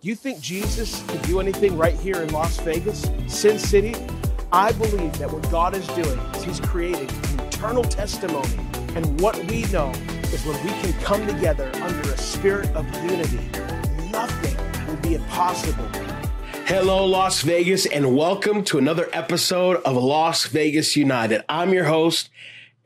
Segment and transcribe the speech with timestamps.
[0.00, 3.96] You think Jesus can do anything right here in Las Vegas, Sin City?
[4.52, 8.60] I believe that what God is doing is He's creating an eternal testimony.
[8.94, 9.90] And what we know
[10.32, 13.40] is when we can come together under a spirit of unity,
[14.12, 14.56] nothing
[14.86, 15.88] will be impossible.
[16.66, 21.42] Hello, Las Vegas, and welcome to another episode of Las Vegas United.
[21.48, 22.30] I'm your host,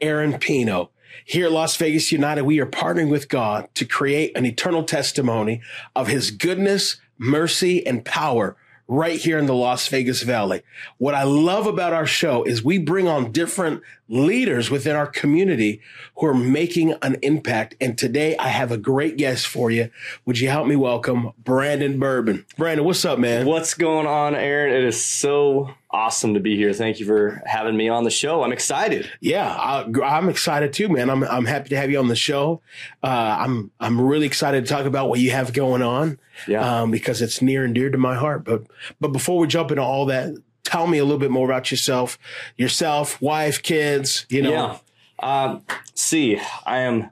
[0.00, 0.88] Aaron Pino.
[1.26, 5.60] Here at Las Vegas United, we are partnering with God to create an eternal testimony
[5.94, 8.56] of his goodness, mercy, and power
[8.88, 10.62] right here in the Las Vegas Valley.
[10.98, 13.82] What I love about our show is we bring on different
[14.12, 15.80] leaders within our community
[16.16, 17.74] who are making an impact.
[17.80, 19.90] And today I have a great guest for you.
[20.26, 22.44] Would you help me welcome Brandon Bourbon?
[22.58, 23.46] Brandon, what's up, man?
[23.46, 24.74] What's going on, Aaron?
[24.74, 26.74] It is so awesome to be here.
[26.74, 28.42] Thank you for having me on the show.
[28.42, 29.10] I'm excited.
[29.20, 31.08] Yeah, I, am excited too, man.
[31.08, 32.60] I'm I'm happy to have you on the show.
[33.02, 36.18] Uh, I'm I'm really excited to talk about what you have going on.
[36.46, 38.44] Yeah, um, because it's near and dear to my heart.
[38.44, 38.64] But
[39.00, 42.18] but before we jump into all that, tell me a little bit more about yourself,
[42.56, 44.26] yourself, wife, kids.
[44.28, 44.50] You know.
[44.50, 44.78] Yeah.
[45.22, 47.10] Um, see, I am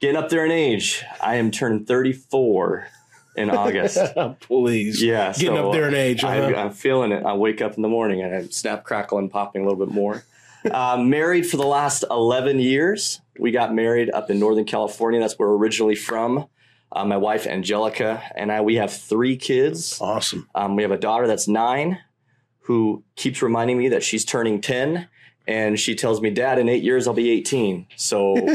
[0.00, 1.04] getting up there in age.
[1.20, 2.88] I am turning 34
[3.36, 3.98] in August.
[4.40, 5.02] Please.
[5.02, 5.32] Yeah.
[5.32, 6.24] Getting so up there in age.
[6.24, 7.24] I, am feeling it.
[7.24, 9.94] I wake up in the morning and I snap, crackle, and popping a little bit
[9.94, 10.24] more.
[10.70, 13.20] uh, married for the last 11 years.
[13.38, 15.20] We got married up in Northern California.
[15.20, 16.46] That's where we're originally from.
[16.90, 19.98] Uh, my wife, Angelica, and I, we have three kids.
[19.98, 20.48] Awesome.
[20.54, 21.98] Um, we have a daughter that's nine
[22.62, 25.08] who keeps reminding me that she's turning 10
[25.46, 27.86] and she tells me, Dad, in eight years, I'll be 18.
[27.96, 28.34] So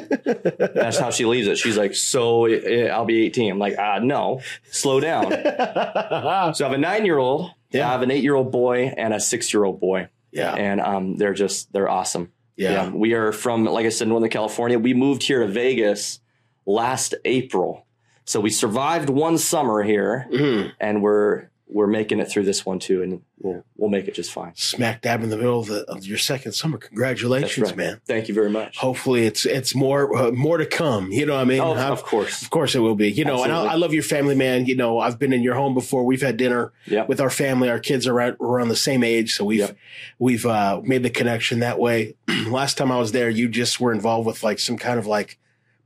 [0.74, 1.58] that's how she leaves it.
[1.58, 3.52] She's like, So eh, I'll be 18.
[3.52, 4.42] I'm like, uh, No,
[4.72, 5.30] slow down.
[5.32, 7.88] so I have a nine year old, yeah.
[7.88, 10.08] I have an eight year old boy, and a six year old boy.
[10.32, 10.54] Yeah.
[10.54, 12.32] And um, they're just, they're awesome.
[12.56, 12.72] Yeah.
[12.72, 12.90] yeah.
[12.90, 14.80] We are from, like I said, Northern California.
[14.80, 16.20] We moved here to Vegas
[16.66, 17.86] last April.
[18.26, 20.70] So we survived one summer here, mm-hmm.
[20.82, 24.32] and we're we're making it through this one too, and we'll we'll make it just
[24.32, 24.54] fine.
[24.56, 26.78] Smack dab in the middle of, the, of your second summer.
[26.78, 27.78] Congratulations, right.
[27.78, 28.02] man!
[28.06, 28.78] Thank you very much.
[28.78, 31.12] Hopefully, it's it's more uh, more to come.
[31.12, 31.60] You know what I mean?
[31.60, 33.12] Oh, of course, of course, it will be.
[33.12, 33.60] You know, Absolutely.
[33.60, 34.66] and I, I, love your family, man.
[34.66, 36.06] You know, I've been in your home before.
[36.06, 37.10] We've had dinner yep.
[37.10, 37.70] with our family.
[37.70, 39.78] Our kids are around, around the same age, so we've yep.
[40.20, 42.16] we've uh, made the connection that way.
[42.48, 45.38] Last time I was there, you just were involved with like some kind of like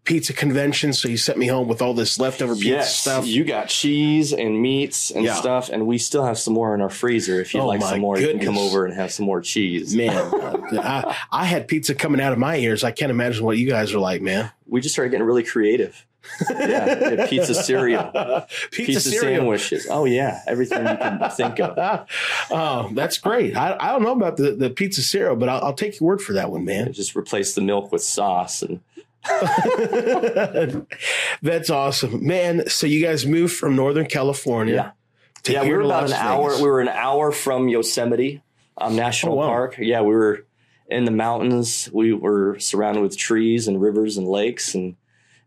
[0.04, 0.94] pizza convention.
[0.94, 3.26] So you sent me home with all this leftover pizza yes, stuff.
[3.26, 5.36] You got cheese and meats and yeah.
[5.36, 7.40] stuff, and we still have some more in our freezer.
[7.40, 8.34] If you'd oh like some more, goodness.
[8.34, 9.96] you can come over and have some more cheese.
[9.96, 12.84] Man, uh, I, I, had pizza coming out of my ears.
[12.84, 14.52] I can't imagine what you guys are like, man.
[14.68, 16.06] We just started getting really creative.
[16.52, 19.38] yeah, pizza cereal, pizza, pizza cereal.
[19.38, 19.88] sandwiches.
[19.90, 22.08] Oh yeah, everything you can think of.
[22.52, 23.58] oh, that's great.
[23.58, 26.22] I, I don't know about the, the pizza cereal, but I'll, I'll take your word
[26.22, 26.94] for that one, man.
[26.94, 28.82] just replace the milk with sauce and
[31.42, 32.68] That's awesome, man.
[32.68, 34.94] So you guys moved from Northern California.
[35.46, 35.64] Yeah, yeah.
[35.64, 36.24] We were about an Vegas.
[36.24, 36.56] hour.
[36.58, 38.42] We were an hour from Yosemite
[38.78, 39.48] um, National oh, wow.
[39.48, 39.76] Park.
[39.78, 40.46] Yeah, we were
[40.88, 41.90] in the mountains.
[41.94, 44.96] We were surrounded with trees and rivers and lakes, and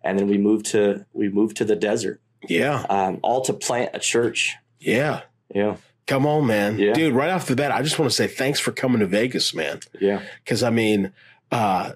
[0.02, 2.20] and then we moved to we moved to the desert.
[2.48, 4.56] Yeah, um, all to plant a church.
[4.78, 5.22] Yeah,
[5.54, 5.76] yeah.
[6.06, 6.78] Come on, man.
[6.78, 6.92] Yeah.
[6.92, 9.54] Dude, right off the bat, I just want to say thanks for coming to Vegas,
[9.54, 9.80] man.
[9.98, 10.20] Yeah.
[10.42, 11.12] Because I mean,
[11.50, 11.92] uh,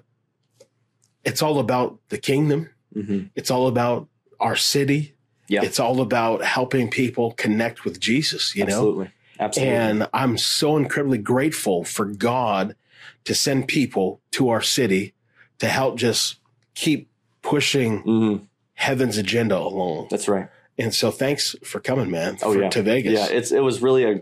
[1.23, 2.69] it's all about the kingdom.
[2.95, 3.27] Mm-hmm.
[3.35, 4.07] It's all about
[4.39, 5.15] our city.
[5.47, 5.63] Yeah.
[5.63, 9.05] It's all about helping people connect with Jesus, you Absolutely.
[9.05, 9.11] know?
[9.39, 9.73] Absolutely.
[9.73, 12.75] And I'm so incredibly grateful for God
[13.23, 15.13] to send people to our city
[15.59, 16.39] to help just
[16.75, 17.09] keep
[17.41, 18.43] pushing mm-hmm.
[18.75, 20.07] heaven's agenda along.
[20.11, 20.49] That's right.
[20.77, 22.37] And so thanks for coming, man.
[22.41, 22.69] Oh, for, yeah.
[22.69, 23.13] To Vegas.
[23.13, 23.27] Yeah.
[23.35, 24.21] It's, it was really a,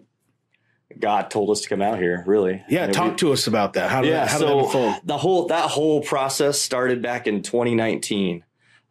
[0.97, 2.63] God told us to come out here, really.
[2.69, 3.89] Yeah, talk we, to us about that.
[3.91, 7.27] How did yeah, that, how so did that the whole that whole process started back
[7.27, 8.43] in 2019.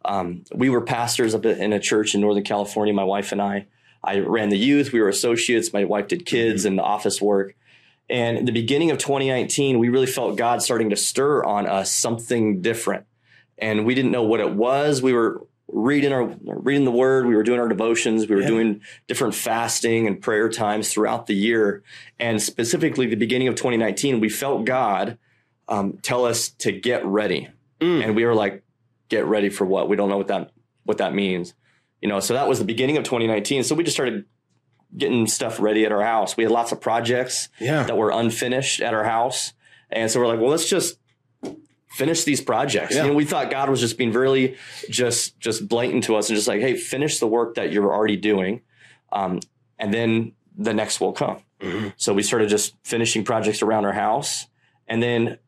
[0.05, 2.93] Um, we were pastors up in a church in Northern California.
[2.93, 3.67] My wife and I.
[4.03, 4.93] I ran the youth.
[4.93, 5.73] We were associates.
[5.73, 6.69] My wife did kids mm-hmm.
[6.69, 7.55] and the office work.
[8.09, 11.91] And in the beginning of 2019, we really felt God starting to stir on us
[11.91, 13.05] something different,
[13.57, 15.01] and we didn't know what it was.
[15.01, 17.25] We were reading our reading the word.
[17.25, 18.27] We were doing our devotions.
[18.27, 18.47] We were yeah.
[18.47, 21.83] doing different fasting and prayer times throughout the year.
[22.19, 25.17] And specifically the beginning of 2019 we felt god
[25.67, 27.49] um, tell us to get ready.
[27.79, 28.03] Mm.
[28.03, 28.63] and we were like
[29.09, 29.87] get ready for what?
[29.87, 30.51] We don't know what that
[30.83, 31.53] what that means.
[32.01, 34.25] You know so that was the beginning of 2019 so we just started
[34.95, 36.37] getting stuff ready at our house.
[36.37, 37.83] We had lots of projects yeah.
[37.83, 39.53] that were unfinished at our house.
[39.89, 40.97] And so we're like well let's just
[41.97, 42.93] finish these projects.
[42.93, 43.03] Yeah.
[43.03, 44.55] You know, we thought God was just being really
[44.89, 48.17] just just blatant to us and just like, hey, finish the work that you're already
[48.17, 48.61] doing,
[49.11, 49.39] um,
[49.79, 51.39] and then the next will come.
[51.59, 51.89] Mm-hmm.
[51.97, 54.45] So we started just finishing projects around our house,
[54.87, 55.39] and then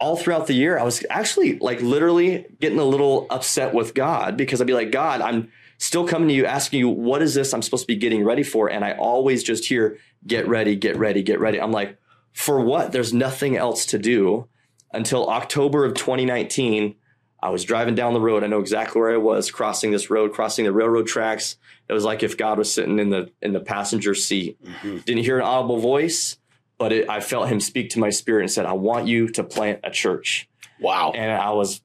[0.00, 4.36] all throughout the year, I was actually like literally getting a little upset with God
[4.36, 7.52] because I'd be like, God, I'm still coming to you asking you, what is this
[7.52, 8.68] I'm supposed to be getting ready for?
[8.68, 11.60] And I always just hear, get ready, get ready, get ready.
[11.60, 11.96] I'm like,
[12.32, 12.92] for what?
[12.92, 14.48] There's nothing else to do
[14.94, 16.94] until October of 2019.
[17.42, 18.42] I was driving down the road.
[18.42, 21.58] I know exactly where I was crossing this road, crossing the railroad tracks.
[21.88, 24.56] It was like if God was sitting in the in the passenger seat.
[24.64, 24.98] Mm-hmm.
[24.98, 26.38] Didn't hear an audible voice,
[26.78, 29.44] but it, I felt Him speak to my spirit and said, "I want you to
[29.44, 30.48] plant a church."
[30.80, 31.12] Wow!
[31.14, 31.82] And I was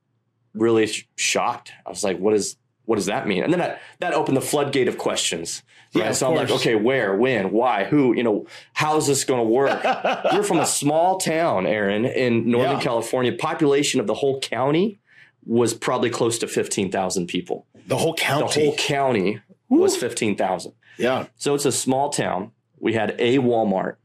[0.54, 1.74] really sh- shocked.
[1.86, 2.56] I was like, "What is
[2.90, 5.62] what does that mean?" And then that, that opened the floodgate of questions.
[5.94, 6.06] Right?
[6.06, 9.44] Yeah, so I'm like, okay, where, when, why, who, you know, how's this going to
[9.44, 9.84] work?
[10.34, 12.84] You're from a small town, Aaron, in Northern yeah.
[12.84, 13.34] California.
[13.34, 15.00] Population of the whole county
[15.46, 17.66] was probably close to 15,000 people.
[17.88, 18.54] The whole county?
[18.54, 20.74] The whole county was 15,000.
[20.98, 21.26] Yeah.
[21.38, 22.52] So it's a small town.
[22.80, 23.96] We had a Walmart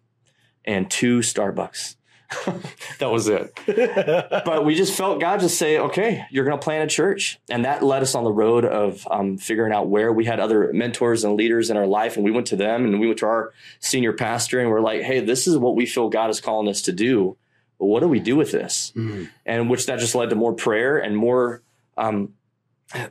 [0.65, 1.97] and two Starbucks.
[2.99, 3.59] that was it.
[4.45, 7.39] but we just felt God just say, okay, you're going to plant a church.
[7.49, 10.73] And that led us on the road of um, figuring out where we had other
[10.73, 12.17] mentors and leaders in our life.
[12.17, 15.03] And we went to them and we went to our senior pastor and we're like,
[15.03, 17.37] hey, this is what we feel God is calling us to do.
[17.79, 18.93] But what do we do with this?
[18.97, 19.25] Mm-hmm.
[19.47, 21.63] And which that just led to more prayer and more.
[21.97, 22.35] Um,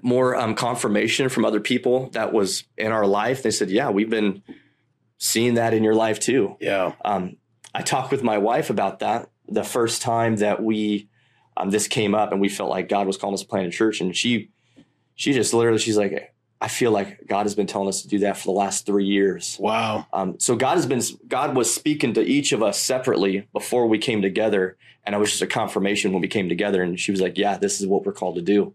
[0.01, 3.43] more um, confirmation from other people that was in our life.
[3.43, 4.43] They said, "Yeah, we've been
[5.17, 6.93] seeing that in your life too." Yeah.
[7.03, 7.37] Um,
[7.73, 11.09] I talked with my wife about that the first time that we
[11.55, 13.71] um, this came up and we felt like God was calling us to plant a
[13.71, 14.49] church, and she
[15.15, 18.19] she just literally she's like, I feel like God has been telling us to do
[18.19, 19.57] that for the last three years.
[19.59, 20.07] Wow.
[20.13, 23.97] Um, so God has been God was speaking to each of us separately before we
[23.97, 26.81] came together, and it was just a confirmation when we came together.
[26.81, 28.73] And she was like, "Yeah, this is what we're called to do."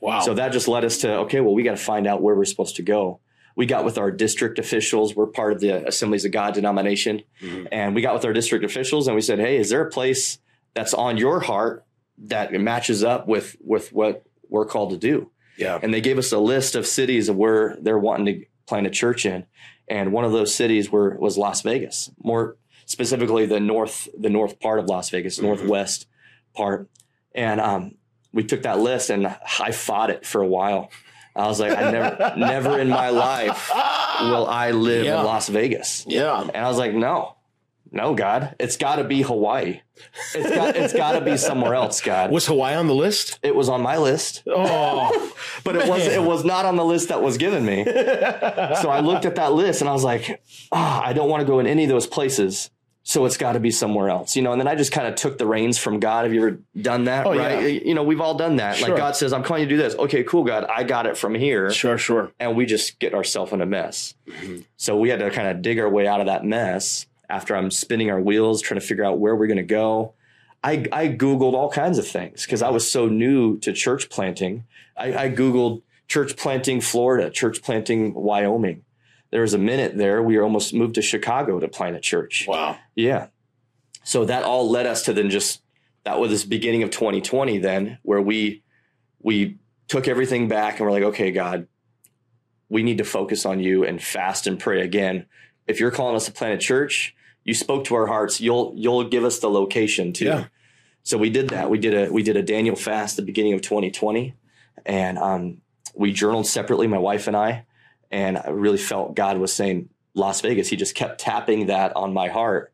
[0.00, 0.20] Wow.
[0.20, 2.44] So that just led us to okay, well, we got to find out where we're
[2.44, 3.20] supposed to go
[3.56, 5.14] we got with our district officials.
[5.14, 7.22] We're part of the Assemblies of God denomination.
[7.40, 7.66] Mm-hmm.
[7.70, 10.38] And we got with our district officials and we said, Hey, is there a place
[10.74, 11.84] that's on your heart
[12.18, 15.30] that matches up with, with what we're called to do?
[15.56, 15.78] Yeah.
[15.82, 18.90] And they gave us a list of cities of where they're wanting to plant a
[18.90, 19.46] church in.
[19.86, 22.56] And one of those cities were, was Las Vegas, more
[22.86, 25.46] specifically the north, the north part of Las Vegas, mm-hmm.
[25.46, 26.06] northwest
[26.54, 26.88] part.
[27.34, 27.96] And, um,
[28.34, 29.28] we took that list and
[29.60, 30.90] I fought it for a while.
[31.36, 33.70] I was like, I never, never in my life
[34.20, 35.20] will I live yeah.
[35.20, 36.04] in Las Vegas.
[36.06, 36.40] Yeah.
[36.40, 37.34] And I was like, no,
[37.90, 39.80] no, God, it's got to be Hawaii.
[40.34, 42.30] It's got, it's got to be somewhere else, God.
[42.30, 43.38] Was Hawaii on the list?
[43.42, 44.42] It was on my list.
[44.46, 45.32] Oh,
[45.64, 47.84] but it was, it was not on the list that was given me.
[48.82, 50.42] so I looked at that list and I was like,
[50.72, 52.70] oh, I don't want to go in any of those places.
[53.06, 54.52] So it's got to be somewhere else, you know.
[54.52, 56.24] And then I just kind of took the reins from God.
[56.24, 57.26] Have you ever done that?
[57.26, 57.60] Oh, right?
[57.60, 57.66] Yeah.
[57.84, 58.76] You know, we've all done that.
[58.76, 58.88] Sure.
[58.88, 60.64] Like God says, "I'm calling you to do this." Okay, cool, God.
[60.64, 61.70] I got it from here.
[61.70, 62.32] Sure, sure.
[62.40, 64.14] And we just get ourselves in a mess.
[64.26, 64.62] Mm-hmm.
[64.78, 67.06] So we had to kind of dig our way out of that mess.
[67.28, 70.14] After I'm spinning our wheels, trying to figure out where we're going to go.
[70.62, 74.64] I, I googled all kinds of things because I was so new to church planting.
[74.96, 78.82] I, I googled church planting Florida, church planting Wyoming
[79.34, 82.44] there was a minute there we almost moved to Chicago to plant a church.
[82.46, 82.78] Wow.
[82.94, 83.26] Yeah.
[84.04, 85.60] So that all led us to then just
[86.04, 88.62] that was this beginning of 2020 then where we
[89.20, 89.58] we
[89.88, 91.66] took everything back and we're like, okay, God,
[92.68, 95.26] we need to focus on you and fast and pray again.
[95.66, 98.40] If you're calling us to plant a church, you spoke to our hearts.
[98.40, 100.26] You'll you'll give us the location too.
[100.26, 100.44] Yeah.
[101.02, 101.70] So we did that.
[101.70, 104.32] We did a we did a Daniel fast the beginning of 2020,
[104.86, 105.60] and um,
[105.92, 107.66] we journaled separately, my wife and I,
[108.14, 110.68] and I really felt God was saying Las Vegas.
[110.68, 112.72] He just kept tapping that on my heart.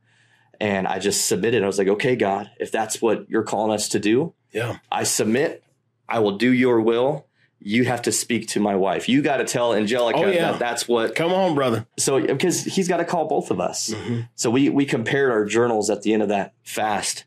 [0.60, 1.64] And I just submitted.
[1.64, 5.04] I was like, okay, God, if that's what you're calling us to do, yeah, I
[5.04, 5.64] submit.
[6.06, 7.26] I will do your will.
[7.58, 9.08] You have to speak to my wife.
[9.08, 10.52] You got to tell Angelica oh, yeah.
[10.52, 11.14] that that's what.
[11.14, 11.86] Come on, brother.
[11.98, 13.88] So because he's got to call both of us.
[13.88, 14.20] Mm-hmm.
[14.34, 17.24] So we we compared our journals at the end of that fast,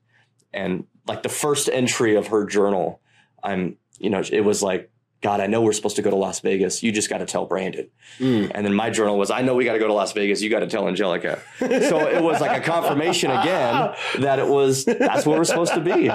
[0.53, 3.01] and like the first entry of her journal,
[3.41, 4.91] I'm you know it was like
[5.23, 6.83] God, I know we're supposed to go to Las Vegas.
[6.83, 7.89] You just got to tell Brandon.
[8.19, 8.51] Mm.
[8.53, 10.41] And then my journal was, I know we got to go to Las Vegas.
[10.41, 11.41] You got to tell Angelica.
[11.59, 15.79] so it was like a confirmation again that it was, that's where we're supposed to
[15.79, 16.11] be.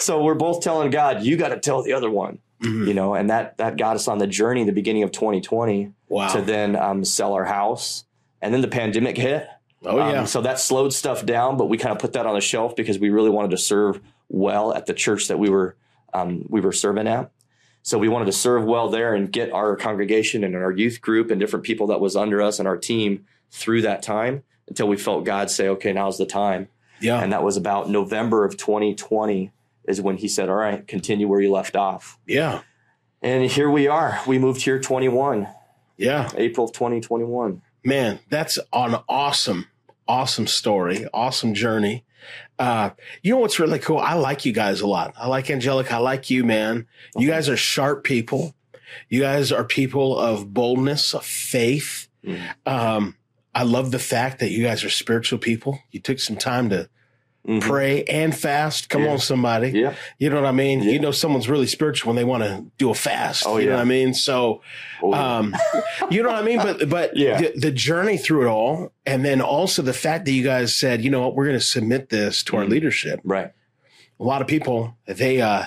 [0.00, 2.88] So we're both telling God, you got to tell the other one, mm-hmm.
[2.88, 6.32] you know, and that, that got us on the journey, the beginning of 2020 wow.
[6.32, 8.04] to then um, sell our house.
[8.42, 9.46] And then the pandemic hit.
[9.84, 10.20] Oh, yeah.
[10.20, 12.74] Um, so that slowed stuff down, but we kind of put that on the shelf
[12.74, 15.76] because we really wanted to serve well at the church that we were,
[16.12, 17.30] um, we were serving at.
[17.86, 21.30] So we wanted to serve well there and get our congregation and our youth group
[21.30, 24.96] and different people that was under us and our team through that time until we
[24.96, 26.66] felt God say, okay, now's the time.
[27.00, 27.22] Yeah.
[27.22, 29.52] And that was about November of 2020
[29.86, 32.18] is when he said, all right, continue where you left off.
[32.26, 32.62] Yeah.
[33.22, 34.20] And here we are.
[34.26, 35.46] We moved here 21.
[35.96, 36.28] Yeah.
[36.36, 37.62] April of 2021.
[37.84, 39.68] Man, that's an awesome,
[40.08, 42.04] awesome story, awesome journey.
[42.58, 42.90] Uh,
[43.22, 43.98] you know what's really cool?
[43.98, 45.14] I like you guys a lot.
[45.16, 45.94] I like Angelica.
[45.94, 46.86] I like you, man.
[47.16, 48.54] You guys are sharp people.
[49.08, 52.08] You guys are people of boldness, of faith.
[52.24, 52.40] Mhm.
[52.64, 53.16] Um,
[53.54, 55.78] I love the fact that you guys are spiritual people.
[55.90, 56.88] You took some time to
[57.46, 57.60] Mhm.
[57.60, 58.88] pray and fast.
[58.88, 59.10] Come Yeah.
[59.12, 59.70] on, somebody.
[59.70, 59.94] Yeah.
[60.18, 60.82] You know what I mean?
[60.82, 60.92] Yeah.
[60.92, 63.44] You know, someone's really spiritual when they want to do a fast.
[63.46, 64.14] Oh, you know what I mean?
[64.14, 64.62] So,
[65.02, 65.54] Oh, um,
[66.10, 66.58] you know what I mean?
[66.58, 67.40] But, but Yeah.
[67.40, 68.92] the, the journey through it all.
[69.06, 71.64] And then also the fact that you guys said, you know what, we're going to
[71.64, 72.70] submit this to our Mhm.
[72.70, 73.20] leadership.
[73.24, 73.52] right.
[74.18, 75.64] A lot of people, they, uh,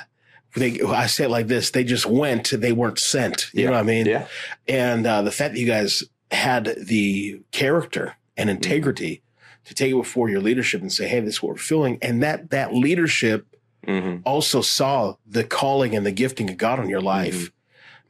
[0.56, 3.48] they, I say it like this, they just went, they weren't sent.
[3.54, 4.08] You know what I mean?
[4.08, 4.26] Yeah.
[4.68, 9.22] And, uh, the fact that you guys had the character and integrity
[9.70, 12.00] to take it before your leadership and say, Hey, this is what we're feeling.
[12.02, 13.46] And that, that leadership
[13.88, 17.52] hmm also saw the calling and the gifting of God on your life.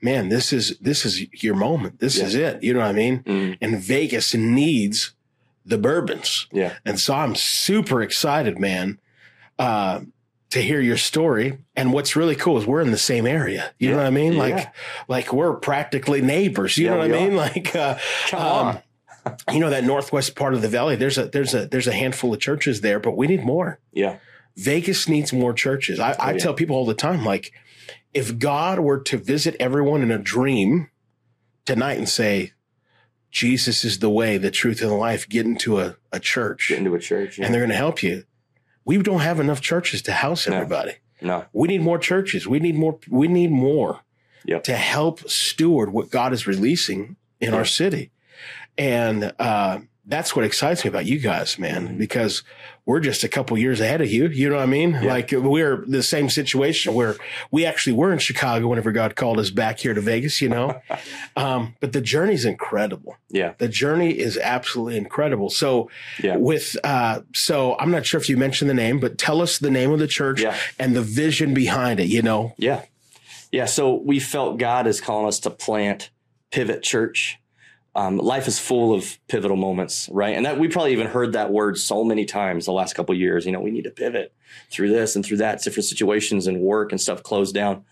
[0.01, 1.99] Man, this is this is your moment.
[1.99, 2.25] This Yeah.
[2.25, 2.63] is it.
[2.63, 3.23] You know what I mean?
[3.27, 5.13] hmm And Vegas needs
[5.63, 6.47] the bourbons.
[6.51, 6.73] Yeah.
[6.85, 8.97] And so I'm super excited, man,
[9.59, 10.01] uh,
[10.49, 11.59] to hear your story.
[11.75, 13.71] And what's really cool is we're in the same area.
[13.77, 14.33] You know what I mean?
[14.33, 14.39] Yeah.
[14.39, 14.73] Like,
[15.07, 16.77] like we're practically neighbors.
[16.77, 17.35] You Yeah, know what I mean?
[17.35, 17.97] Like, uh,
[18.29, 18.79] Come um, on.
[19.51, 20.95] You know that northwest part of the valley.
[20.95, 23.79] There's a there's a there's a handful of churches there, but we need more.
[23.91, 24.17] Yeah.
[24.55, 25.99] Vegas needs more churches.
[25.99, 26.37] I, I Oh, yeah.
[26.37, 27.53] tell people all the time, like,
[28.13, 30.89] if God were to visit everyone in a dream
[31.65, 32.51] tonight and say,
[33.31, 36.79] Jesus is the way, the truth, and the life, get into a, a church Get
[36.79, 37.37] into a church.
[37.37, 37.45] Yeah.
[37.45, 38.23] and they're going to help you.
[38.85, 40.55] We don't have enough churches to house No.
[40.55, 40.93] everybody.
[41.21, 41.45] no.
[41.53, 42.47] We need more churches.
[42.47, 42.97] We need more.
[43.09, 44.01] We need more
[44.45, 44.63] Yep.
[44.63, 47.57] to help steward what God is releasing in Yeah.
[47.57, 48.09] our city,
[48.79, 51.97] and uh, that's what excites me about you guys, man.
[51.97, 52.41] Because
[52.85, 54.27] we're just a couple years ahead of you.
[54.29, 54.93] You know what I mean?
[54.93, 55.01] Yeah.
[55.03, 57.15] Like we're the same situation where
[57.51, 60.41] we actually were in Chicago whenever God called us back here to Vegas.
[60.41, 60.81] You know,
[61.35, 63.17] um, but the journey's incredible.
[63.29, 63.53] Yeah.
[63.59, 65.51] The journey is absolutely incredible.
[65.51, 65.91] So
[66.23, 66.37] Yeah.
[66.37, 69.69] with uh so I'm not sure if you mentioned the name, but tell us the
[69.69, 70.55] name of the church Yeah.
[70.79, 72.55] and the vision behind it, you know.
[72.57, 72.81] Yeah.
[73.51, 73.65] Yeah.
[73.65, 76.09] So we felt God is calling us to plant
[76.51, 77.38] Pivot Church.
[77.99, 80.37] Um, life is full of pivotal moments, right?
[80.37, 83.19] And that we probably even heard that word so many times the last couple of
[83.19, 83.45] years.
[83.45, 84.31] You know, we need to pivot
[84.71, 87.83] through this and through that, different situations and work and stuff closed down.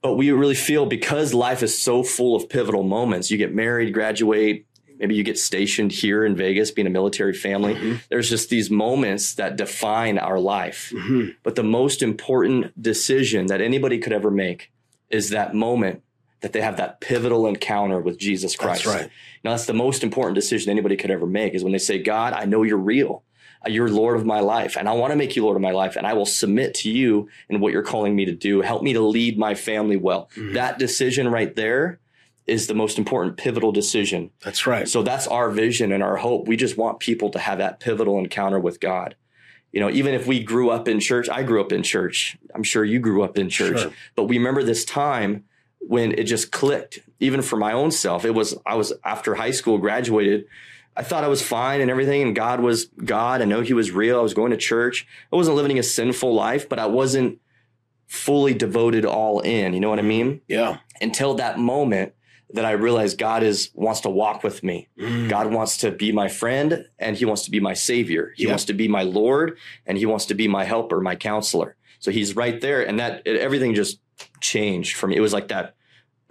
[0.00, 3.92] But we really feel because life is so full of pivotal moments, you get married,
[3.92, 4.64] graduate,
[4.98, 7.74] maybe you get stationed here in Vegas, being a military family.
[7.74, 8.00] Mhm.
[8.08, 10.90] There's just these moments that define our life.
[10.96, 11.34] Mhm.
[11.42, 14.70] But the most important decision that anybody could ever make
[15.10, 16.02] is that moment
[16.40, 18.84] that they have that pivotal encounter with Jesus Christ.
[18.84, 19.10] That's right.
[19.44, 22.32] Now, that's the most important decision anybody could ever make is when they say, God,
[22.32, 23.24] I know you're real.
[23.66, 25.72] Uh, You're Lord of my life, and I want to make you Lord of my
[25.72, 28.60] life, and I will submit to you and what you're calling me to do.
[28.60, 30.30] Help me to lead my family well.
[30.36, 30.52] Mhm.
[30.54, 31.98] That decision right there
[32.46, 34.86] is the most important pivotal decision That's right.
[34.86, 36.46] so that's our vision and our hope.
[36.46, 39.16] We just want people to have that pivotal encounter with God.
[39.72, 42.38] You know, even if we grew up in church, I grew up in church.
[42.54, 43.90] I'm sure you grew up in church, Sure.
[44.14, 45.42] but we remember this time
[45.80, 47.00] when it just clicked.
[47.20, 50.44] Even for my own self, it was, I was after high school, graduated.
[50.96, 53.40] I thought I was fine and everything, and God was God.
[53.40, 54.18] I know He was real.
[54.18, 55.06] I was going to church.
[55.32, 57.38] I wasn't living a sinful life, but I wasn't
[58.06, 59.74] fully devoted all in.
[59.74, 60.40] You know what I mean?
[60.48, 60.78] Yeah.
[61.00, 62.14] Until that moment
[62.54, 64.88] that I realized God is wants to walk with me.
[64.98, 65.28] Mm.
[65.28, 68.32] God wants to be my friend and he wants to be my savior.
[68.36, 68.50] He Yeah.
[68.50, 71.76] wants to be my Lord and he wants to be my helper, my counselor.
[71.98, 72.80] So he's right there.
[72.88, 74.00] And that it, everything just
[74.40, 75.16] changed for me.
[75.16, 75.74] It was like that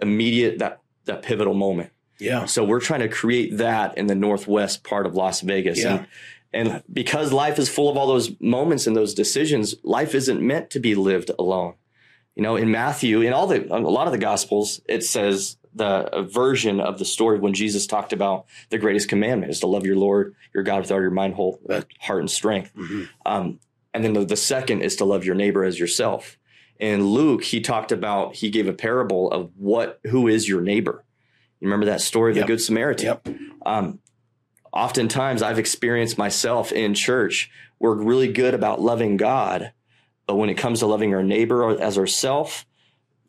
[0.00, 1.90] immediate, that, that pivotal moment.
[2.18, 2.46] Yeah.
[2.46, 5.78] So we're trying to create that in the Northwest part of Las Vegas.
[5.82, 6.04] Yeah.
[6.52, 10.40] And, and because life is full of all those moments and those decisions, life isn't
[10.40, 11.74] meant to be lived alone.
[12.34, 16.28] You know, in Matthew, in all the, a lot of the gospels, it says the
[16.32, 19.96] version of the story when Jesus talked about the greatest commandment is to love your
[19.96, 21.60] Lord, your God with all your mind, whole
[22.00, 22.72] heart and strength.
[22.74, 23.08] Mhm.
[23.26, 23.60] Um,
[23.94, 26.38] and then the, the second is to love your neighbor as yourself.
[26.78, 31.04] In Luke, he talked about, he gave a parable of what, who is your neighbor?
[31.60, 32.46] You remember that story of Yep.
[32.46, 33.06] the Good Samaritan?
[33.06, 33.28] Yep.
[33.66, 33.98] Um,
[34.72, 39.72] oftentimes I've experienced myself in church, we're really good about loving God,
[40.26, 42.64] but when it comes to loving our neighbor as ourself,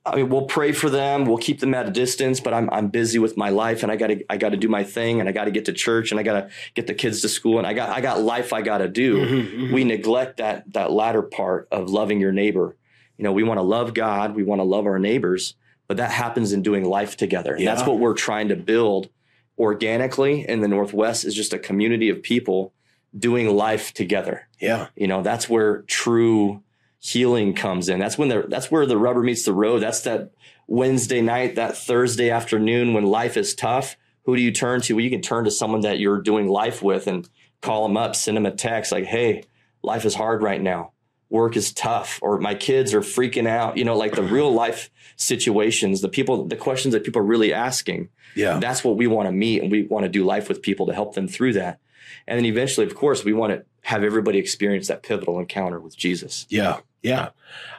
[0.05, 2.87] I mean, we'll pray for them, we'll keep them at a distance, but I'm I'm
[2.87, 5.51] busy with my life and I gotta I gotta do my thing and I gotta
[5.51, 8.01] get to church and I gotta get the kids to school and I got I
[8.01, 9.17] got life I gotta do.
[9.25, 9.73] Mhm, mhm.
[9.73, 12.75] We neglect that that latter part of loving your neighbor.
[13.19, 15.55] You know, we want to love God, we want to love our neighbors,
[15.89, 17.53] but that happens in doing life together.
[17.53, 19.09] And that's what we're trying to build
[19.57, 22.73] organically in the Northwest is just a community of people
[23.17, 24.47] doing life together.
[24.61, 24.87] yeah.
[24.95, 26.63] You know, that's where true
[26.99, 27.99] healing comes in.
[27.99, 29.79] That's when the that's where the rubber meets the road.
[29.79, 30.31] That's that
[30.67, 33.97] Wednesday night, that Thursday afternoon when life is tough.
[34.23, 34.93] Who do you turn to?
[34.93, 37.27] Well, you can turn to someone that you're doing life with and
[37.61, 39.43] call them up, send them a text like, "Hey,
[39.81, 40.93] life is hard right now.
[41.29, 44.89] Work is tough or my kids are freaking out you know like the real life
[45.17, 48.59] situations the people the questions that people are really asking Yeah.
[48.59, 50.93] that's what we want to meet and we want to do life with people to
[50.93, 51.79] help them through that
[52.27, 55.95] and then eventually of course we want to have everybody experience that pivotal encounter with
[55.95, 56.79] jesus Yeah.
[57.01, 57.29] Yeah.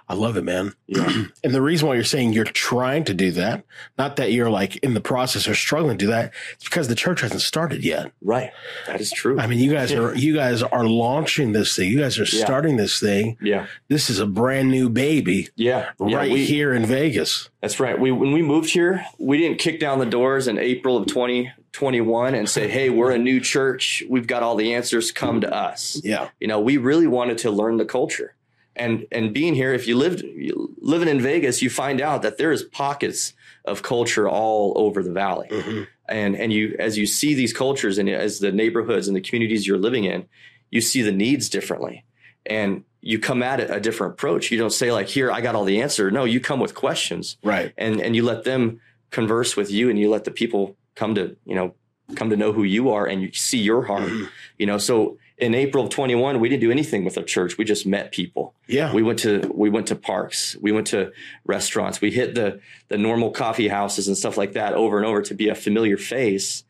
[0.08, 0.74] I love it, man.
[0.86, 1.24] Yeah.
[1.44, 3.64] And the reason why you're saying you're trying to do that,
[3.96, 6.94] not that you're like in the process or struggling to do that, it's because the
[6.94, 8.12] church hasn't started yet.
[8.20, 8.50] right
[8.86, 11.88] that is true I mean, you guys are you guys are launching this thing.
[11.90, 12.44] You guys are Yeah.
[12.44, 13.36] starting this thing.
[13.40, 17.48] yeah This is a brand new baby yeah yeah right we, here in Vegas.
[17.60, 17.98] That's right.
[17.98, 22.34] We when we moved here, we didn't kick down the doors in April of 2021
[22.34, 24.02] and say, "Hey, we're a new church.
[24.08, 25.12] We've got all the answers.
[25.12, 26.28] Come to us." Yeah.
[26.40, 28.34] You know, we really wanted to learn the culture.
[28.76, 32.38] And and being here, if you lived you- living in Vegas, you find out that
[32.38, 33.34] there is pockets
[33.64, 35.48] of culture all over the valley.
[35.50, 35.86] Mhm.
[36.08, 39.66] And and you as you see these cultures and as the neighborhoods and the communities
[39.66, 40.24] you're living in,
[40.70, 42.04] you see the needs differently.
[42.46, 44.50] And you come at it a different approach.
[44.50, 47.36] You don't say like, "Here, I got all the answer." No, you come with questions
[47.42, 47.72] Right.
[47.76, 51.36] and and you let them converse with you and you let the people come to
[51.44, 51.74] you know
[52.16, 54.28] come to know who you are and you see your heart Mhm.
[54.58, 57.64] you know so in april of 21 we didn't do anything with our church we
[57.64, 58.92] just met people Yeah.
[58.92, 61.12] we went to we went to parks we went to
[61.44, 65.22] restaurants we hit the the normal coffee houses and stuff like that over and over
[65.22, 66.64] to be a familiar face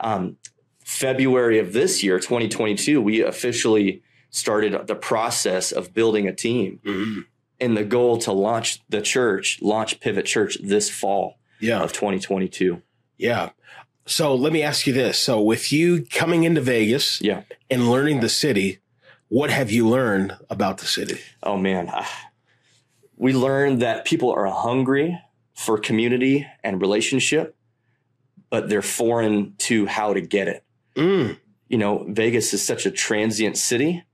[0.00, 0.36] um,
[0.84, 7.24] february of this year 2022 we officially started the process of building a team Mhm.
[7.60, 11.80] and the goal to launch the church launch pivot church this fall Yeah.
[11.82, 12.82] of 2022
[13.18, 13.50] Yeah.
[14.06, 15.18] So let me ask you this.
[15.18, 18.78] So with you coming into Vegas yeah and learning the city,
[19.28, 21.18] what have you learned about the city?
[21.42, 22.30] oh man Ah.
[23.16, 25.18] we learned that people are hungry
[25.54, 27.56] for community and relationship
[28.50, 30.62] but they're foreign to how to get it
[30.94, 31.36] Mm.
[31.68, 34.04] you know vegas is such a transient city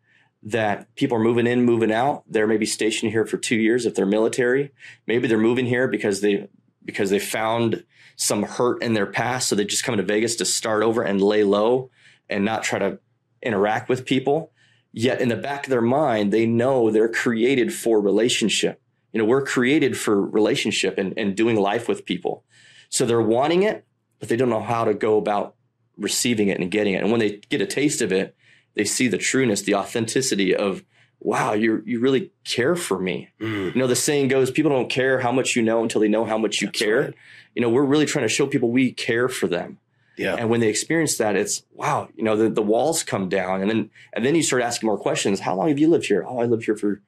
[0.42, 3.94] that people are moving in moving out they're maybe stationed here for two years if
[3.94, 4.72] they're military
[5.06, 6.48] maybe they're moving here because they
[6.84, 7.84] because they found
[8.22, 11.20] some hurt in their past so they just come to vegas to start over and
[11.20, 11.90] lay low
[12.30, 12.98] and not try to
[13.42, 14.52] interact with people.
[14.92, 18.80] Yet in the back of their mind they know they're created for relationship.
[19.12, 22.44] You know we're created for relationship and, and doing life with people.
[22.90, 23.84] So they're wanting it
[24.20, 25.56] but they don't know how to go about
[25.96, 27.02] receiving it and getting it.
[27.02, 28.36] And when they get a taste of it
[28.74, 30.84] they see the trueness the authenticity of
[31.24, 33.74] wow you you really care for me Mm.
[33.74, 36.24] you know the saying goes people don't care how much you know until they know
[36.24, 37.14] how much you That's care right.
[37.54, 39.78] you know we're really trying to show people we care for them
[40.16, 40.34] Yeah.
[40.38, 43.68] and when they experience that, it's wow, you know, the, the walls come down and
[43.70, 45.40] then and then you start asking more questions.
[45.40, 46.22] How long have you lived here?
[46.28, 47.00] Oh, I lived here for,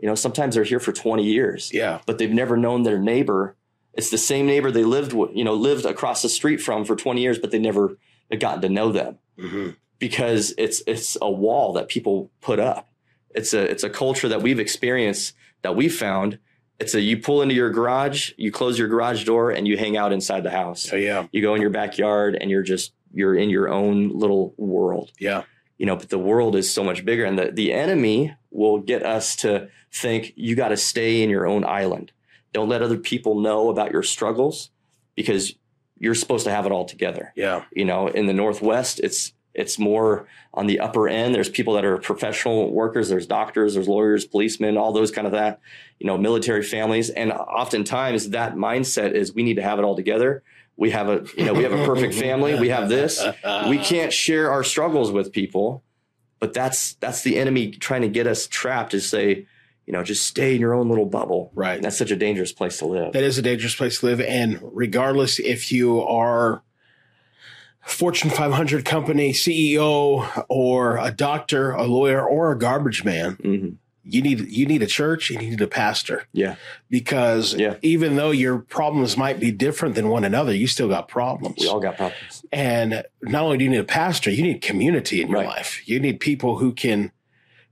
[0.00, 2.00] you know, sometimes they're here for 20 years, Yeah.
[2.06, 3.56] but they've never known their neighbor.
[3.98, 6.96] It's the same neighbor they lived with, you know, lived across the street from for
[6.96, 7.98] 20 years, but they never
[8.30, 12.86] had gotten to know them hmm because it's it's a wall that people put up.
[13.36, 16.38] It's a it's a culture that we've experienced that we found.
[16.78, 19.96] It's a you pull into your garage, you close your garage door, and you hang
[19.96, 21.26] out inside the house Oh, yeah.
[21.32, 25.44] you go in your backyard and you're just you're in your own little world Yeah.
[25.78, 29.02] you know but the world is so much bigger and the, the enemy will get
[29.04, 32.12] us to think you got to stay in your own island
[32.52, 34.70] don't let other people know about your struggles
[35.14, 35.54] because
[35.98, 37.64] you're supposed to have it all together Yeah.
[37.72, 41.34] you know in the northwest it's it's more on the upper end.
[41.34, 45.32] There's people that are professional workers there's doctors there's lawyers policemen all those kind of
[45.32, 45.60] that
[45.98, 47.10] you know military families.
[47.10, 50.42] And oftentimes that mindset is we need to have it all together.
[50.76, 52.58] We have a you know we have a perfect family.
[52.58, 53.24] We have this.
[53.68, 55.82] We can't share our struggles with people
[56.38, 59.46] but that's that's the enemy trying to get us trapped to say
[59.86, 61.50] you know just stay in your own little bubble.
[61.54, 61.76] Right.
[61.76, 63.12] and that's such a dangerous place to live.
[63.12, 64.20] That is a dangerous place to live.
[64.20, 66.62] And regardless if you are
[67.86, 73.68] Fortune 500 company CEO or a doctor, a lawyer, or a garbage man, hmm
[74.08, 76.54] you need you need a church and you need a pastor yeah
[76.88, 77.74] because Yeah.
[77.82, 81.56] even though your problems might be different than one another, you still got problems.
[81.58, 85.22] we all got problems And not only do you need a pastor, you need community
[85.22, 85.48] in your Right.
[85.48, 85.82] life.
[85.88, 87.10] You need people who can,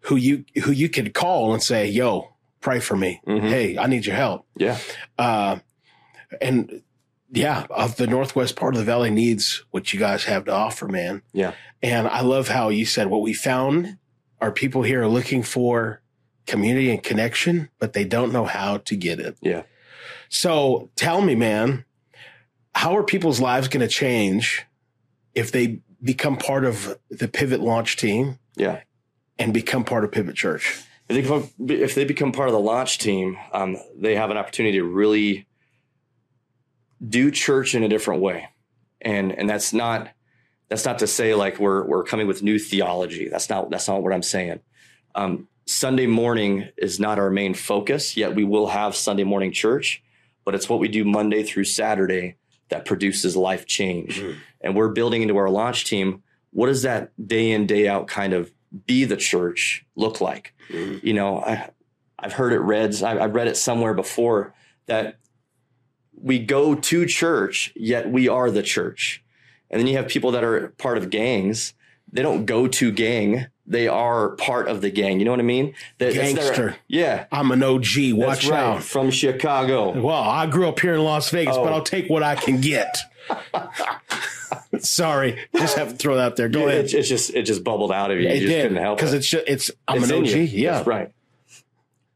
[0.00, 3.20] who you, who you can call and say, yo, pray for me.
[3.28, 3.48] Mhm.
[3.48, 4.44] Hey, I need your help.
[4.56, 4.78] yeah
[5.16, 5.58] Uh,
[6.40, 6.82] and
[7.34, 10.86] yeah, of the Northwest part of the valley needs what you guys have to offer,
[10.86, 11.22] man.
[11.32, 11.52] Yeah.
[11.82, 13.98] And I love how you said what we found
[14.40, 16.00] are people here are looking for
[16.46, 19.36] community and connection, but they don't know how to get it.
[19.40, 19.62] Yeah.
[20.28, 21.84] So tell me, man,
[22.74, 24.64] how are people's lives going to change
[25.34, 28.80] if they become part of the Pivot launch team yeah
[29.38, 30.82] and become part of Pivot Church?
[31.08, 34.36] If they become, if they become part of the launch team, um, they have an
[34.36, 35.46] opportunity to really
[37.06, 38.48] do church in a different way,
[39.00, 40.08] and and that's not
[40.68, 43.28] that's not to say like we're we're coming with new theology.
[43.28, 44.60] That's not that's not what I'm saying.
[45.14, 50.02] Um, Sunday morning is not our main focus, yet we will have Sunday morning church,
[50.44, 52.36] but it's what we do Monday through Saturday
[52.68, 54.20] that produces life change.
[54.20, 54.36] Mhm.
[54.60, 56.22] And we're building into our launch team.
[56.50, 58.52] What does that day in, day out kind of
[58.86, 60.52] be the church look like?
[60.70, 61.02] Mhm.
[61.02, 61.70] You know, I,
[62.18, 64.54] I've heard it read, I've read it somewhere before
[64.86, 65.16] that
[66.24, 69.22] we go to church, yet we are the church.
[69.70, 71.74] And then you have people that are part of gangs.
[72.10, 73.46] They don't go to gang.
[73.66, 75.18] They are part of the gang.
[75.18, 75.74] You know what I mean?
[75.98, 76.76] That- it's their- Gangster.
[76.86, 77.24] yeah.
[77.32, 78.12] I'm an OG.
[78.12, 78.58] Watch right.
[78.58, 78.82] out.
[78.82, 79.98] From Chicago.
[80.00, 81.64] Well, I grew up here in Las Vegas, Oh.
[81.64, 82.96] but I'll take what I can get.
[84.80, 86.48] Sorry, just have to throw that out there.
[86.48, 86.84] Go Yeah, ahead.
[86.86, 88.28] It, it's just it just bubbled out of you.
[88.28, 90.26] it you just did couldn't help because it's it's I'm It's an OG.
[90.28, 90.36] you.
[90.42, 91.12] Yeah, That's right.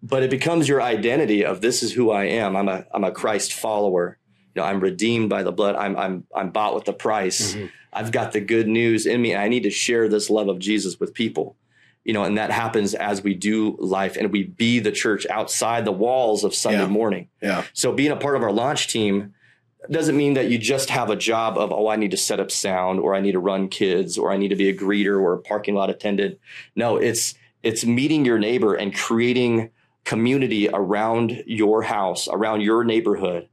[0.09, 2.57] But it becomes your identity of this is who I am.
[2.57, 4.18] I'm a I'm a Christ follower.
[4.55, 5.77] You know, I'm redeemed by the blood.
[5.77, 7.55] I'm I'm I'm bought with the price.
[7.55, 7.71] Mhm.
[7.92, 9.35] I've got the good news in me.
[9.35, 11.57] I need to share this love of Jesus with people.
[12.05, 15.85] You know, and that happens as we do life and we be the church outside
[15.85, 16.87] the walls of Sunday Yeah.
[16.87, 17.29] morning.
[17.42, 19.35] yeah, So being a part of our launch team
[19.90, 22.51] doesn't mean that you just have a job of, oh, I need to set up
[22.51, 25.35] sound or I need to run kids or I need to be a greeter or
[25.35, 26.38] a parking lot attendant.
[26.75, 29.71] No, it's it's meeting your neighbor and creating
[30.09, 33.47] community around your house, around your neighborhood.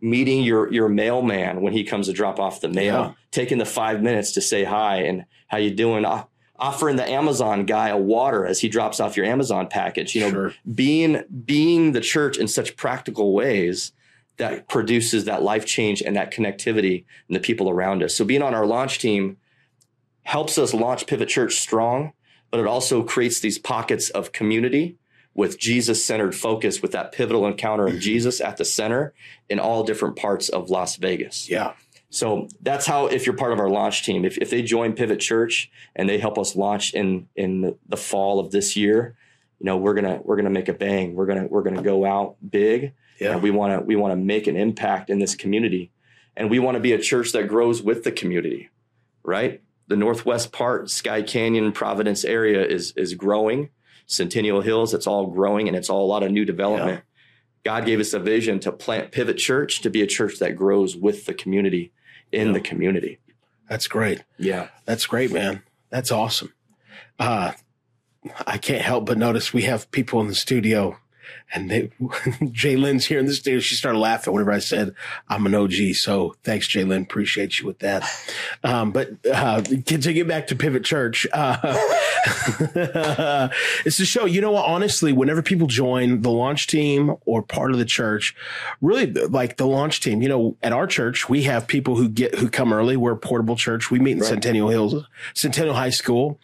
[0.00, 3.12] Meeting your your mailman when he comes to drop off the mail, Yeah.
[3.32, 6.22] taking the five minutes to say hi and how you doing, uh,
[6.56, 10.14] offering the Amazon guy a water as he drops off your Amazon package.
[10.14, 10.54] You know, sure.
[10.72, 13.90] being being the church in such practical ways
[14.36, 18.14] that produces that life change and that connectivity in the people around us.
[18.14, 19.36] So being on our launch team
[20.22, 22.12] helps us launch Pivot Church strong,
[22.52, 24.96] but it also creates these pockets of community
[25.38, 28.00] with Jesus centered focus with that pivotal encounter of mm-hmm.
[28.00, 29.14] Jesus at the center
[29.48, 31.48] in all different parts of Las Vegas.
[31.48, 31.74] Yeah,
[32.10, 35.20] So that's how, if you're part of our launch team, if, if they join Pivot
[35.20, 39.16] Church and they help us launch in in the fall of this year,
[39.60, 41.14] you know, we're gonna we're gonna make a bang.
[41.14, 44.16] We're gonna we're gonna go out big, yeah, and we want to we want to
[44.16, 45.92] make an impact in this community,
[46.36, 48.70] and we want to be a church that grows with the community,
[49.22, 49.62] right?
[49.86, 53.70] The northwest part, Skye Canyon, Providence area is is growing.
[54.08, 57.02] Centennial Hills, it's all growing, and it's all a lot of new development.
[57.64, 60.96] God gave us a vision to plant Pivot Church to be a church that grows
[60.96, 61.92] with the community
[62.32, 62.52] in Yeah.
[62.54, 63.18] the community.
[63.68, 64.24] that's great.
[64.38, 64.68] Yeah.
[64.86, 65.62] That's great, man.
[65.90, 66.54] That's awesome.
[67.18, 67.52] Uh,
[68.46, 70.96] I can't help but notice we have people in the studio
[71.52, 71.90] and they,
[72.52, 73.60] Jay Lynn's here in the studio.
[73.60, 74.94] She started laughing whenever I said
[75.28, 75.94] I'm an OG.
[75.94, 77.02] So thanks, Jay Lynn.
[77.02, 78.04] Appreciate you with that.
[78.62, 81.58] Um, but, uh, to get back to Pivot Church, uh,
[83.84, 84.24] it's a show.
[84.24, 84.66] You know what?
[84.66, 88.34] Honestly, whenever people join the launch team or part of the church,
[88.80, 92.34] really like the launch team, you know, at our church, we have people who get,
[92.34, 92.96] who come early.
[92.96, 93.90] We're a portable church.
[93.90, 94.28] We meet in Right.
[94.28, 96.38] Centennial Hills, Centennial High School.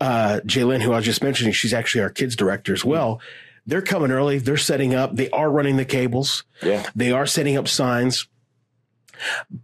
[0.00, 3.20] Uh, Jalen, who I was just mentioning, she's actually our kids director as well.
[3.68, 4.38] They're coming early.
[4.38, 5.14] They're setting up.
[5.14, 6.42] They are running the cables.
[6.62, 6.84] Yeah.
[6.96, 8.26] They are setting up signs.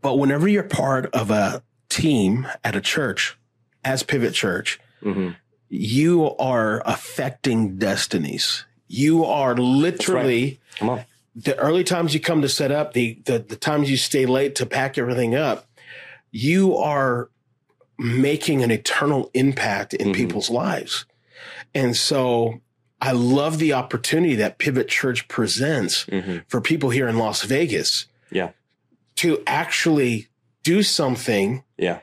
[0.03, 3.39] But whenever you're part of a team at a church,
[3.85, 5.31] as Pivot Church, hmm
[5.71, 8.65] you are affecting destinies.
[8.87, 11.05] You are literally Come on.
[11.35, 14.55] the early times you come to set up, the, the the times you stay late
[14.57, 15.67] to pack everything up,
[16.31, 17.29] you are
[17.99, 20.15] making an eternal impact in Mhm.
[20.15, 21.07] people's lives.
[21.75, 22.61] And so
[23.05, 28.07] I love the opportunity that Pivot Church presents hmm for people here in Las Vegas
[28.31, 28.51] Yeah.
[29.17, 30.29] to actually
[30.63, 31.99] do something Yeah.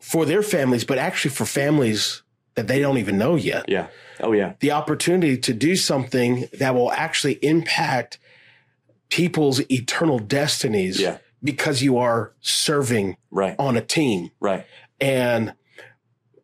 [0.00, 2.22] for their families, but actually for families
[2.56, 3.64] that they don't even know yet.
[3.68, 3.86] Yeah.
[4.20, 4.52] Oh, yeah.
[4.60, 8.18] The opportunity to do something that will actually impact
[9.08, 11.18] people's eternal destinies Yeah.
[11.42, 13.54] because you are serving Right.
[13.58, 14.30] on a team.
[14.40, 14.64] Right.
[15.00, 15.54] And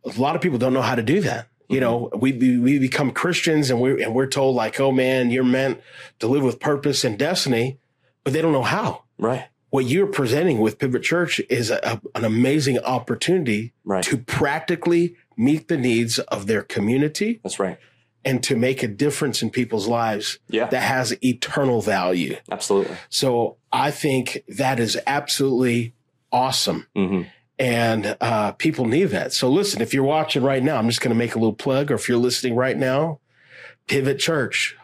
[0.05, 1.49] a lot of people don't know how to do that.
[1.73, 1.91] You Mm-hmm.
[1.91, 5.43] know, we we we become Christians and we're and we're told like, oh man, you're
[5.61, 5.81] meant
[6.21, 7.79] to live with purpose and destiny,
[8.25, 9.05] but they don't know how.
[9.19, 9.47] Right.
[9.71, 14.05] What you're presenting with Pivot Church is a, a- an amazing opportunity Right.
[14.05, 17.79] to practically meet the needs of their community That's right.
[18.23, 20.67] and to make a difference in people's lives Yeah.
[20.67, 22.37] that has eternal value.
[22.51, 22.97] Absolutely.
[23.09, 25.95] So I think that is absolutely
[26.31, 26.87] awesome.
[26.95, 27.23] hmm
[27.59, 29.33] And uh, people need that.
[29.33, 31.91] So listen, if you're watching right now, I'm just going to make a little plug,
[31.91, 33.21] or if you're listening right now,
[33.87, 34.77] Pivot Church.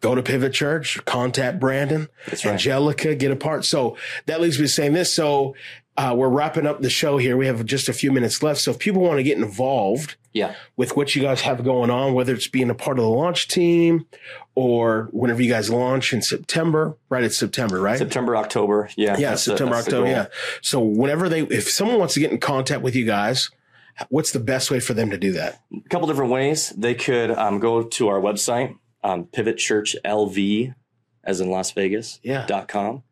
[0.00, 2.46] Go to Pivot Church, contact Brandon, right.
[2.46, 3.66] Angelica, get a part.
[3.66, 5.12] So that leads me to saying this.
[5.12, 5.54] So
[5.96, 7.36] uh, we're wrapping up the show here.
[7.36, 8.60] We have just a few minutes left.
[8.60, 10.54] So if people want to get involved Yeah.
[10.76, 13.48] with what you guys have going on, whether it's being a part of the launch
[13.48, 14.06] team
[14.54, 17.24] or whenever you guys launch in September, right?
[17.24, 17.98] It's September, right?
[17.98, 18.88] September, October.
[18.96, 19.18] Yeah.
[19.18, 20.06] yeah, September, the October.
[20.08, 20.26] Yeah.
[20.62, 23.50] So whenever they, if someone wants to get in contact with you guys,
[24.08, 25.60] What's the best way for them to do that?
[25.76, 26.70] A couple different ways.
[26.70, 30.74] They could um, go to our website, um, Pivot Church LV,
[31.22, 32.18] as in Las Vegas.
[32.22, 32.46] Yeah.
[32.46, 33.02] Dot com.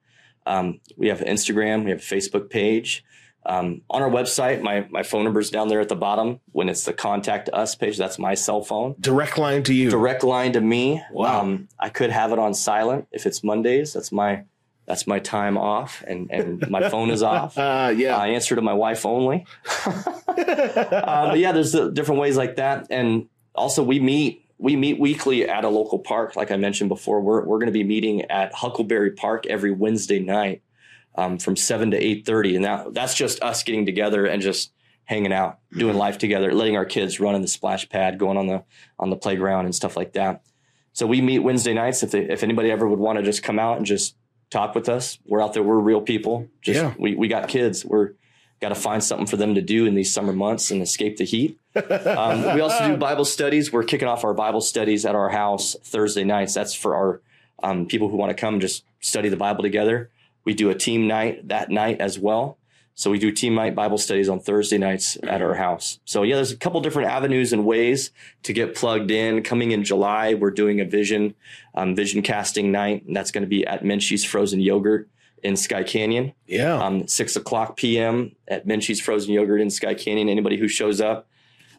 [0.48, 1.84] Um, we have Instagram.
[1.84, 3.04] We have a Facebook page.
[3.46, 6.40] Um, on our website, my my phone number is down there at the bottom.
[6.52, 8.94] When it's the contact us page, that's my cell phone.
[9.00, 9.90] Direct line to you.
[9.90, 11.02] Direct line to me.
[11.12, 11.40] Wow.
[11.40, 13.92] Um, I could have it on silent if it's Mondays.
[13.92, 14.44] That's my
[14.86, 17.56] that's my time off, and and my phone is off.
[17.56, 18.16] Uh, yeah.
[18.16, 19.46] I answer to my wife only.
[19.86, 25.48] uh, but yeah, there's different ways like that, and also we meet we meet weekly
[25.48, 26.36] at a local park.
[26.36, 30.18] Like I mentioned before, we're we're going to be meeting at Huckleberry Park every Wednesday
[30.18, 30.62] night
[31.16, 34.72] um, from seven to eight thirty, and that that's just us getting together and just
[35.04, 38.46] hanging out, doing life together, letting our kids run in the splash pad, going on
[38.46, 38.64] the
[38.98, 40.42] on the playground and stuff like that.
[40.92, 42.02] So we meet Wednesday nights.
[42.02, 44.16] If they, if anybody ever would want to just come out and just
[44.50, 45.62] talk with us, we're out there.
[45.62, 46.48] We're real people.
[46.60, 46.94] Just Yeah.
[46.98, 47.84] we we got kids.
[47.84, 48.14] We're
[48.60, 51.24] got to find something for them to do in these summer months and escape the
[51.24, 51.58] heat.
[51.76, 53.72] Um, we also do Bible studies.
[53.72, 56.54] We're kicking off our Bible studies at our house Thursday nights.
[56.54, 57.20] That's for our
[57.62, 60.10] um, people who want to come and just study the Bible together.
[60.44, 62.58] We do a team night that night as well.
[62.94, 66.00] So we do team night Bible studies on Thursday nights at our house.
[66.04, 68.10] So yeah, there's a couple different avenues and ways
[68.42, 69.44] to get plugged in.
[69.44, 71.36] Coming in July, we're doing a vision
[71.76, 75.08] um, vision casting night, and that's going to be at Menchie's Frozen Yogurt
[75.42, 76.74] in Skye Canyon yeah.
[76.82, 78.32] um, six o'clock p.m.
[78.46, 80.28] at Menchie's Frozen Yogurt in Skye Canyon.
[80.28, 81.28] Anybody who shows up,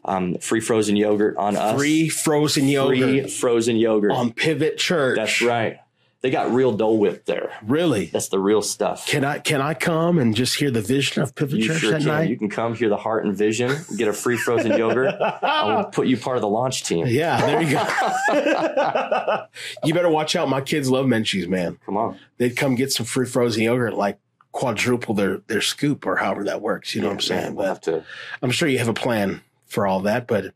[0.04, 1.78] um, free frozen yogurt on us.
[1.78, 4.12] Free frozen yogurt Free frozen yogurt.
[4.12, 5.16] on Pivot Church.
[5.16, 5.78] That's right.
[6.22, 7.50] They got real Dole Whip there.
[7.66, 8.06] Really?
[8.06, 9.06] That's the real stuff.
[9.06, 11.90] Can I can I come and just hear the vision of Pivot you Church sure
[11.92, 12.08] that can.
[12.08, 12.28] night?
[12.28, 15.14] You can come hear the heart and vision, get a free frozen yogurt.
[15.20, 17.06] I will put you part of the launch team.
[17.06, 19.44] yeah, there you go.
[19.84, 20.48] you better watch out.
[20.48, 21.78] My kids love Menchie's, man.
[21.86, 22.18] Come on.
[22.36, 24.18] They'd come get some free frozen yogurt, like
[24.52, 26.94] quadruple their their scoop or however that works.
[26.94, 27.54] You know what I'm saying?
[27.54, 28.04] We'll But have to.
[28.42, 30.26] I'm sure you have a plan for all that.
[30.26, 30.52] But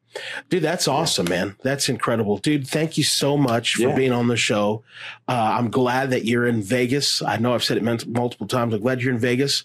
[0.51, 1.57] dude, that's awesome, man.
[1.63, 2.67] That's incredible, dude.
[2.67, 3.95] Thank you so much for Yeah.
[3.95, 4.83] being on the show.
[5.29, 7.23] Uh, I'm glad that you're in Vegas.
[7.23, 8.75] I know I've said it multiple times.
[8.75, 9.65] I'm glad you're in Vegas.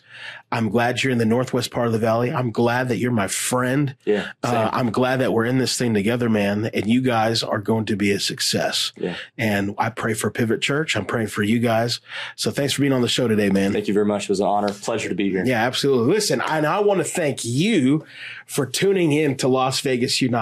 [0.52, 2.32] I'm glad you're in the northwest part of the valley.
[2.34, 3.96] I'm glad that you're my friend.
[4.06, 4.32] Yeah.
[4.44, 4.70] Uh.
[4.74, 6.70] I'm glad that we're in this thing together, man.
[6.74, 8.92] And you guys are going to be a success.
[8.98, 9.16] yeah.
[9.38, 10.96] And I pray for Pivot Church.
[10.96, 12.00] I'm praying for you guys.
[12.36, 13.74] So thanks for being on the show today, man.
[13.74, 14.24] Thank you very much.
[14.24, 14.70] It was an honor.
[14.74, 15.44] Pleasure to be here.
[15.46, 16.14] Yeah, absolutely.
[16.14, 18.06] Listen, and I want to thank you
[18.48, 20.39] for tuning in to Las Vegas United.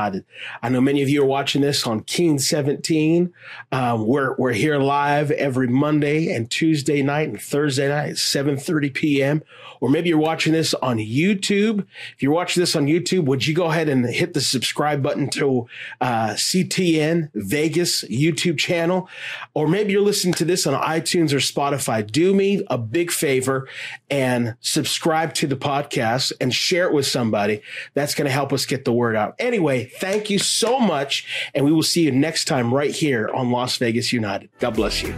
[0.61, 3.33] I know many of you are watching this on Keen 17.
[3.71, 8.93] Um, we're, we're here live every Monday and Tuesday night and Thursday night at 7.30
[8.93, 9.43] p.m.
[9.79, 11.85] Or maybe you're watching this on YouTube.
[12.15, 15.29] If you're watching this on YouTube, would you go ahead and hit the subscribe button
[15.31, 15.67] to
[16.01, 19.09] uh, CTN Vegas YouTube channel?
[19.53, 22.09] Or maybe you're listening to this on iTunes or Spotify.
[22.09, 23.67] Do me a big favor
[24.09, 27.61] and subscribe to the podcast and share it with somebody.
[27.93, 29.35] That's going to help us get the word out.
[29.39, 31.49] Anyway, thank you so much.
[31.53, 34.49] And we will see you next time right here on Las Vegas United.
[34.59, 35.15] God bless you.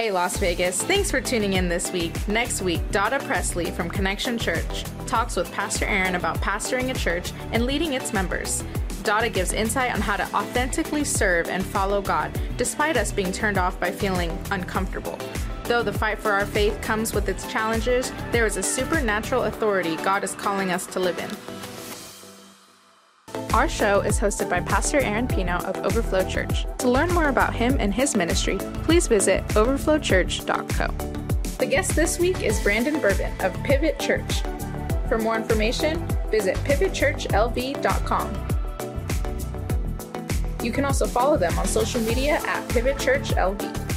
[0.00, 0.82] Hey, Las Vegas.
[0.82, 2.26] Thanks for tuning in this week.
[2.26, 7.32] Next week, Dada Presley from Connection Church talks with Pastor Aaron about pastoring a church
[7.52, 8.64] and leading its members.
[9.02, 13.58] Dada gives insight on how to authentically serve and follow God, despite us being turned
[13.58, 15.18] off by feeling uncomfortable.
[15.70, 19.94] Though the fight for our faith comes with its challenges, there is a supernatural authority
[19.98, 21.30] God is calling us to live in.
[23.54, 26.66] Our show is hosted by Pastor Aaron Pino of Overflow Church.
[26.78, 30.88] To learn more about him and his ministry, please visit overflowchurch.co.
[31.58, 34.42] The guest this week is Brandon Bourbon of Pivot Church.
[35.08, 38.46] For more information, visit pivotchurchlv.com.
[40.64, 43.89] You can also follow them on social media at Pivot Church LV.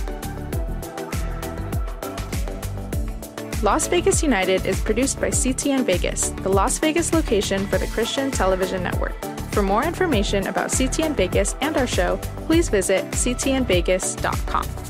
[3.64, 8.30] Las Vegas United is produced by CTN Vegas, the Las Vegas location for the Christian
[8.30, 9.16] Television Network.
[9.54, 14.83] For more information about CTN Vegas and our show, please visit ctnvegas.com.